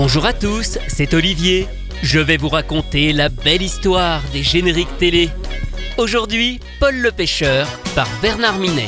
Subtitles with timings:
[0.00, 1.66] Bonjour à tous, c'est Olivier.
[2.04, 5.28] Je vais vous raconter la belle histoire des génériques télé.
[5.96, 7.66] Aujourd'hui, Paul le pêcheur
[7.96, 8.86] par Bernard Minet.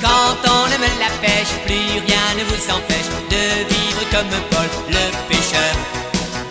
[0.00, 5.04] Quand on aime la pêche, plus rien ne vous empêche de vivre comme Paul le
[5.28, 5.74] pêcheur.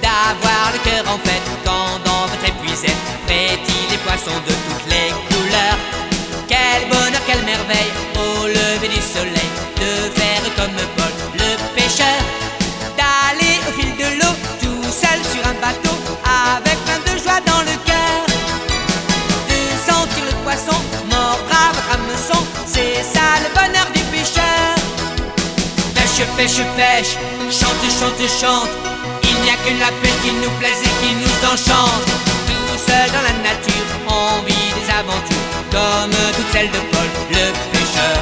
[0.02, 4.83] D'avoir le cœur en fête quand dans votre épuisette pétillent les poissons de toutes
[26.38, 27.16] Pêche, pêche,
[27.52, 28.70] chante, chante, chante.
[29.22, 32.08] Il n'y a que la pêche qui nous plaise et qui nous enchante.
[32.48, 37.46] Tout seul dans la nature, on vit des aventures comme toutes celles de Paul le
[37.72, 38.18] pêcheur.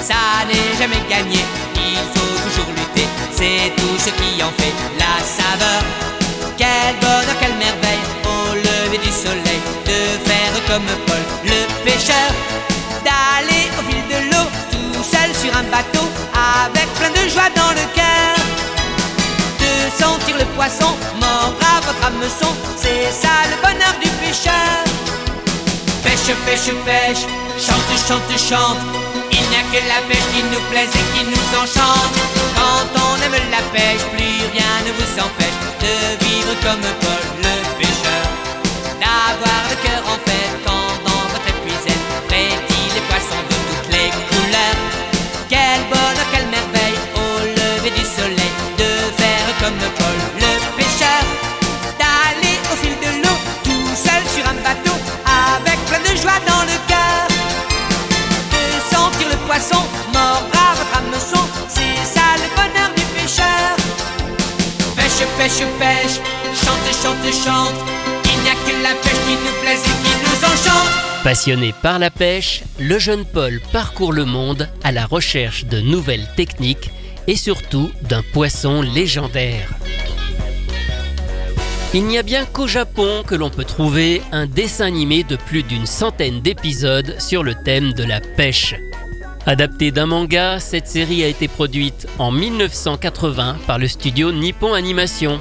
[0.00, 1.40] Ça n'est jamais gagné,
[1.74, 3.06] il faut toujours lutter.
[3.32, 5.82] C'est tout ce qui en fait la saveur.
[6.56, 10.86] Quel bonheur, quelle merveille au lever du soleil de faire comme
[19.58, 24.84] De sentir le poisson mordre à votre hameçon, c'est ça le bonheur du pêcheur.
[26.02, 27.24] Pêche, pêche, pêche,
[27.58, 28.78] chante, chante, chante.
[29.32, 32.16] Il n'y a que la pêche qui nous plaise et qui nous enchante.
[32.56, 35.94] Quand on aime la pêche, plus rien ne vous empêche de
[36.24, 38.26] vivre comme Paul le pêcheur.
[39.00, 39.76] D'avoir le
[71.40, 76.28] Passionné par la pêche, le jeune Paul parcourt le monde à la recherche de nouvelles
[76.36, 76.90] techniques
[77.26, 79.70] et surtout d'un poisson légendaire.
[81.94, 85.62] Il n'y a bien qu'au Japon que l'on peut trouver un dessin animé de plus
[85.62, 88.74] d'une centaine d'épisodes sur le thème de la pêche.
[89.46, 95.40] Adaptée d'un manga, cette série a été produite en 1980 par le studio Nippon Animation.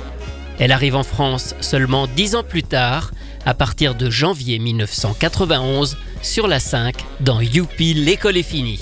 [0.59, 3.11] Elle arrive en France seulement dix ans plus tard,
[3.45, 8.79] à partir de janvier 1991, sur la 5 dans Youpi, l'école est finie.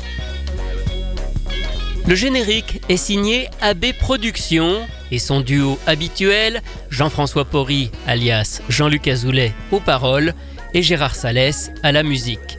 [2.07, 4.79] Le générique est signé AB Productions
[5.11, 10.33] et son duo habituel, Jean-François Porry alias Jean-Luc Azoulay aux paroles
[10.73, 12.57] et Gérard Salès à la musique.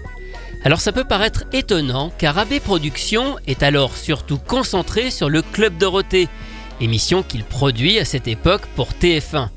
[0.64, 5.78] Alors ça peut paraître étonnant car AB Productions est alors surtout concentré sur le Club
[5.78, 6.28] Dorothée,
[6.80, 9.48] émission qu'il produit à cette époque pour TF1.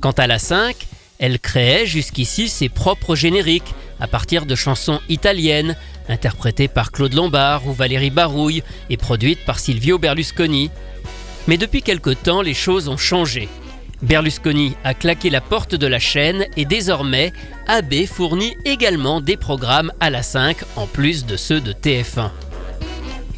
[0.00, 0.74] Quant à la 5,
[1.18, 5.76] elle créait jusqu'ici ses propres génériques à partir de chansons italiennes
[6.08, 10.70] interprétées par Claude Lombard ou Valérie Barouille et produites par Silvio Berlusconi.
[11.46, 13.48] Mais depuis quelque temps, les choses ont changé.
[14.02, 17.32] Berlusconi a claqué la porte de la chaîne et désormais,
[17.66, 22.30] AB fournit également des programmes à la 5 en plus de ceux de TF1.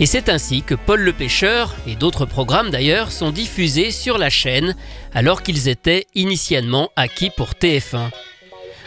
[0.00, 4.30] Et c'est ainsi que Paul le Pêcheur et d'autres programmes d'ailleurs sont diffusés sur la
[4.30, 4.74] chaîne
[5.12, 8.08] alors qu'ils étaient initialement acquis pour TF1.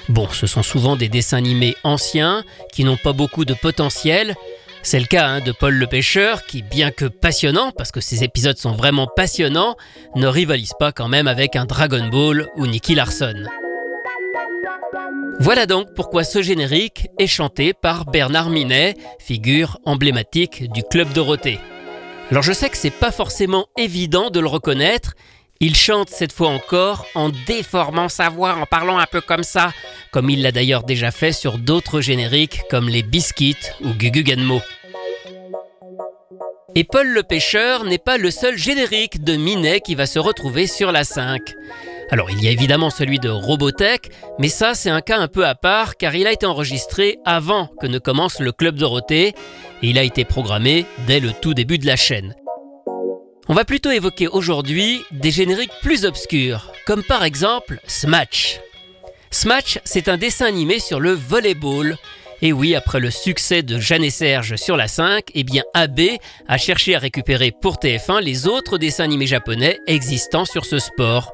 [0.09, 2.43] Bon, ce sont souvent des dessins animés anciens
[2.73, 4.33] qui n'ont pas beaucoup de potentiel.
[4.81, 8.23] C'est le cas hein, de Paul le Pêcheur qui, bien que passionnant, parce que ces
[8.23, 9.77] épisodes sont vraiment passionnants,
[10.15, 13.45] ne rivalise pas quand même avec un Dragon Ball ou Nicky Larson.
[15.39, 21.59] Voilà donc pourquoi ce générique est chanté par Bernard Minet, figure emblématique du Club Dorothée.
[22.31, 25.13] Alors je sais que c'est pas forcément évident de le reconnaître,
[25.59, 29.71] il chante cette fois encore en déformant sa voix, en parlant un peu comme ça,
[30.11, 34.61] comme il l'a d'ailleurs déjà fait sur d'autres génériques comme les Biscuits ou Gugu Ganmo.
[36.75, 40.67] Et Paul le Pêcheur n'est pas le seul générique de Minet qui va se retrouver
[40.67, 41.39] sur la 5.
[42.13, 45.47] Alors il y a évidemment celui de Robotech, mais ça c'est un cas un peu
[45.47, 49.33] à part car il a été enregistré avant que ne commence le Club Dorothée et
[49.81, 52.35] il a été programmé dès le tout début de la chaîne.
[53.49, 58.59] On va plutôt évoquer aujourd'hui des génériques plus obscurs, comme par exemple Smash.
[59.31, 61.97] Smash, c'est un dessin animé sur le volleyball.
[62.43, 66.01] Et oui, après le succès de Jeanne et Serge sur la 5, eh bien AB
[66.47, 71.33] a cherché à récupérer pour TF1 les autres dessins animés japonais existants sur ce sport.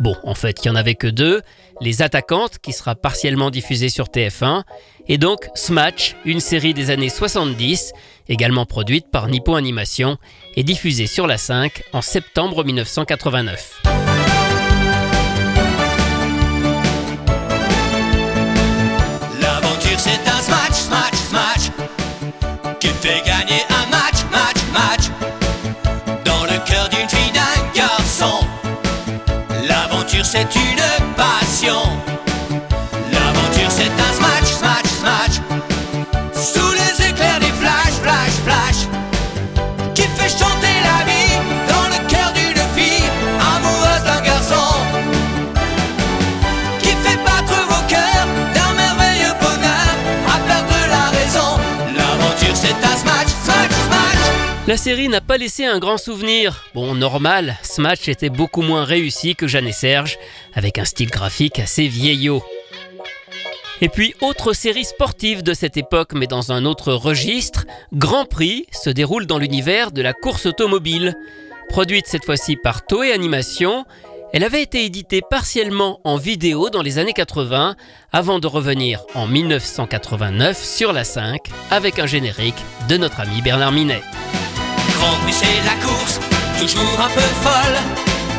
[0.00, 1.42] Bon, en fait, il n'y en avait que deux,
[1.80, 4.62] Les Attaquantes, qui sera partiellement diffusé sur TF1,
[5.08, 7.92] et donc Smash, une série des années 70,
[8.28, 10.18] également produite par Nippon Animation
[10.56, 14.07] et diffusée sur la 5 en septembre 1989.
[30.38, 31.97] C'est une passion
[54.68, 56.66] La série n'a pas laissé un grand souvenir.
[56.74, 60.18] Bon, normal, Smash était beaucoup moins réussi que Jeanne et Serge,
[60.52, 62.42] avec un style graphique assez vieillot.
[63.80, 68.66] Et puis, autre série sportive de cette époque, mais dans un autre registre, Grand Prix
[68.70, 71.16] se déroule dans l'univers de la course automobile.
[71.70, 73.86] Produite cette fois-ci par Toei Animation,
[74.34, 77.74] elle avait été éditée partiellement en vidéo dans les années 80,
[78.12, 81.40] avant de revenir en 1989 sur la 5
[81.70, 84.02] avec un générique de notre ami Bernard Minet.
[84.98, 85.16] Grand
[85.64, 86.18] la course,
[86.58, 87.78] toujours un peu folle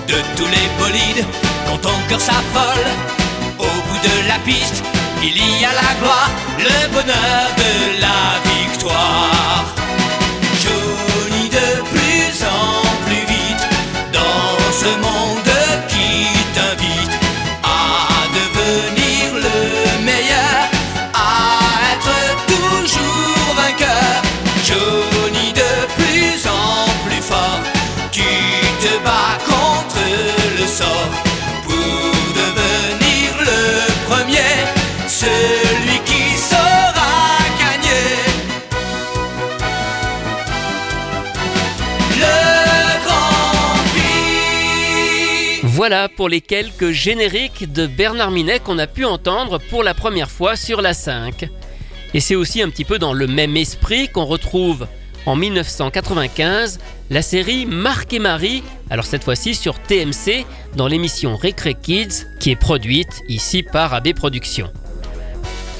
[0.07, 1.25] de tous les bolides
[1.65, 2.87] quand ton cœur s'affole.
[3.57, 4.83] Au bout de la piste,
[5.23, 8.19] il y a la gloire, le bonheur de la
[8.51, 9.65] victoire.
[10.61, 13.65] Johnny de plus en plus vite
[14.11, 15.28] dans ce monde
[45.89, 50.29] Voilà pour les quelques génériques de Bernard Minet qu'on a pu entendre pour la première
[50.29, 51.49] fois sur la 5.
[52.13, 54.85] Et c'est aussi un petit peu dans le même esprit qu'on retrouve
[55.25, 56.77] en 1995
[57.09, 60.45] la série Marc et Marie, alors cette fois-ci sur TMC
[60.75, 64.71] dans l'émission Recre Kids qui est produite ici par AB Productions.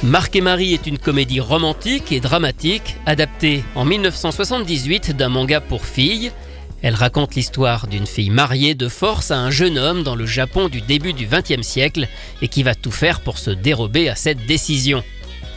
[0.02, 5.86] Marc et Marie est une comédie romantique et dramatique adaptée en 1978 d'un manga pour
[5.86, 6.32] filles.
[6.82, 10.70] Elle raconte l'histoire d'une fille mariée de force à un jeune homme dans le Japon
[10.70, 12.08] du début du XXe siècle
[12.42, 15.04] et qui va tout faire pour se dérober à cette décision.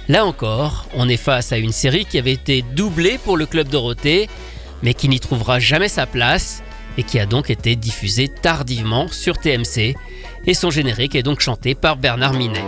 [0.09, 3.69] Là encore, on est face à une série qui avait été doublée pour le Club
[3.69, 4.29] Dorothée,
[4.83, 6.63] mais qui n'y trouvera jamais sa place
[6.99, 9.95] et qui a donc été diffusée tardivement sur TMC.
[10.47, 12.65] Et son générique est donc chanté par Bernard Minet.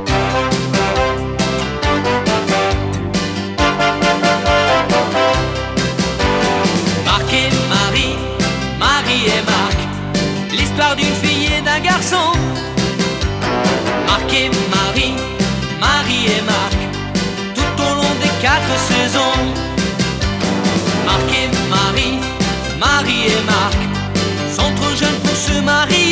[9.14, 9.78] Marie et Marc,
[10.50, 12.32] l'histoire d'une fille et d'un garçon.
[14.08, 15.14] Marc et Marie,
[15.78, 16.78] Marie et Marc,
[17.54, 19.40] tout au long des quatre saisons.
[21.06, 22.18] Marc et Marie,
[22.80, 23.78] Marie et Marc,
[24.50, 26.03] sont trop jeunes pour se marier.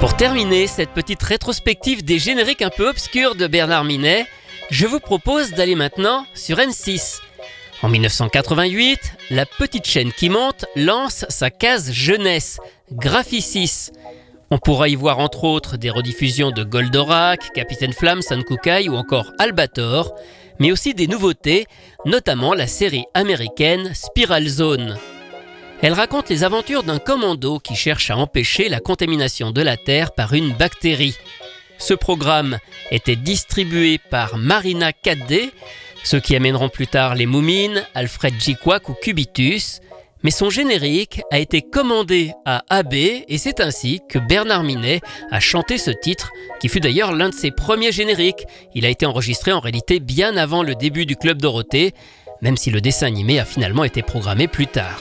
[0.00, 4.26] Pour terminer cette petite rétrospective des génériques un peu obscurs de Bernard Minet,
[4.70, 7.20] je vous propose d'aller maintenant sur N6.
[7.82, 8.98] En 1988,
[9.30, 12.60] la petite chaîne qui monte lance sa case jeunesse,
[12.92, 13.90] Graphicis.
[14.50, 19.32] On pourra y voir entre autres des rediffusions de Goldorak, Capitaine Flamme, Sankukai ou encore
[19.38, 20.14] Albator,
[20.60, 21.66] mais aussi des nouveautés,
[22.06, 24.96] notamment la série américaine Spiral Zone.
[25.82, 30.12] Elle raconte les aventures d'un commando qui cherche à empêcher la contamination de la Terre
[30.12, 31.16] par une bactérie.
[31.78, 32.58] Ce programme
[32.90, 35.50] était distribué par Marina 4D,
[36.04, 38.56] ceux qui amèneront plus tard les Moumines, Alfred J.
[38.56, 39.80] Quack ou Cubitus,
[40.22, 45.40] Mais son générique a été commandé à AB et c'est ainsi que Bernard Minet a
[45.40, 48.44] chanté ce titre, qui fut d'ailleurs l'un de ses premiers génériques.
[48.74, 51.94] Il a été enregistré en réalité bien avant le début du Club Dorothée,
[52.42, 55.00] même si le dessin animé a finalement été programmé plus tard.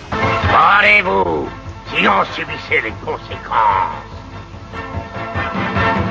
[0.51, 1.48] Parlez-vous,
[1.96, 4.19] sinon subissez les conséquences.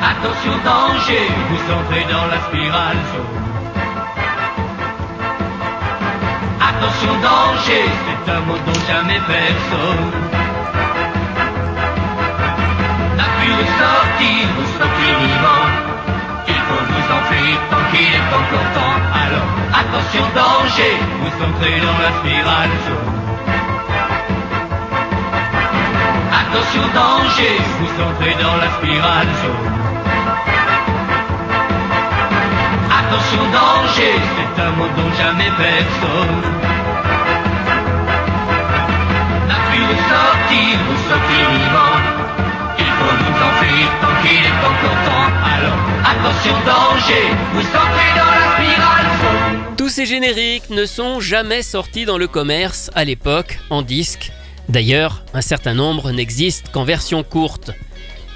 [0.02, 3.48] Attention danger, vous entrez dans la spirale jaune.
[6.60, 10.12] Attention danger, c'est un mot dont jamais personne
[13.16, 15.26] n'a pu ressortir, vous sortir vivant.
[15.28, 15.57] Il faut
[17.08, 18.98] vous enfuir tant qu'il est encore temps.
[19.22, 19.48] Alors
[19.80, 22.70] attention danger, vous entrez dans la spirale.
[26.40, 29.72] Attention danger, vous entrez dans la spirale jaune.
[32.98, 36.40] Attention danger, c'est un mot dont jamais personne
[39.48, 41.96] n'a pu ressortir, vous sortir vivant.
[42.78, 45.17] Il faut vous enfuir tant qu'il est encore temps.
[49.76, 54.32] Tous ces génériques ne sont jamais sortis dans le commerce à l'époque en disque.
[54.68, 57.70] D'ailleurs, un certain nombre n'existent qu'en version courte.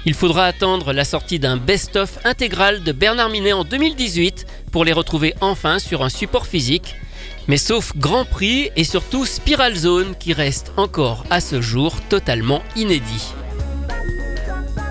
[0.05, 4.93] Il faudra attendre la sortie d'un best-of intégral de Bernard Minet en 2018 pour les
[4.93, 6.95] retrouver enfin sur un support physique.
[7.47, 12.63] Mais sauf Grand Prix et surtout Spiral Zone qui reste encore à ce jour totalement
[12.75, 13.33] inédit.